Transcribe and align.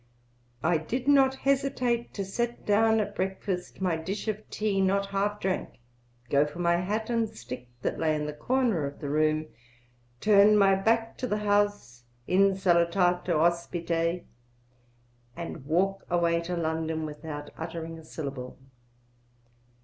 I 0.63 0.79
did 0.79 1.07
not 1.07 1.35
hesitate 1.45 2.11
to 2.15 2.25
set 2.25 2.65
down 2.65 2.99
at 2.99 3.13
breakfast 3.15 3.81
my 3.81 3.97
dish 3.97 4.27
of 4.27 4.49
tea 4.49 4.81
not 4.81 5.05
half 5.11 5.39
drank, 5.39 5.77
go 6.27 6.43
for 6.47 6.57
my 6.57 6.77
hat 6.77 7.11
and 7.11 7.29
stick 7.29 7.69
that 7.83 7.99
lay 7.99 8.15
in 8.15 8.25
the 8.25 8.33
corner 8.33 8.87
of 8.87 8.97
the 8.99 9.09
room, 9.11 9.49
turn 10.19 10.57
my 10.57 10.73
back 10.73 11.19
to 11.19 11.27
the 11.27 11.37
house 11.37 12.03
insalutato 12.27 13.33
hospite, 13.37 14.25
and 15.35 15.65
walk 15.67 16.03
away 16.09 16.41
to 16.41 16.57
London 16.57 17.05
without 17.05 17.51
uttering 17.59 17.99
a 17.99 18.03
syllable.' 18.03 18.57